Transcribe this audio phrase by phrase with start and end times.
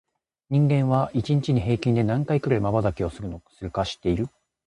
[0.49, 4.29] 人間は、一日に平均で何回くらいまばたきをするか知ってる？